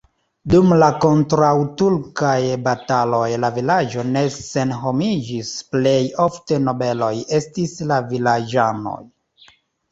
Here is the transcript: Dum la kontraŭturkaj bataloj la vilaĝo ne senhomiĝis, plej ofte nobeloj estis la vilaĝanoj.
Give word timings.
Dum 0.51 0.71
la 0.83 0.87
kontraŭturkaj 1.01 2.31
bataloj 2.69 3.29
la 3.45 3.53
vilaĝo 3.59 4.07
ne 4.17 4.25
senhomiĝis, 4.39 5.53
plej 5.77 5.97
ofte 6.27 6.61
nobeloj 6.67 7.15
estis 7.41 7.79
la 7.93 8.05
vilaĝanoj. 8.11 9.01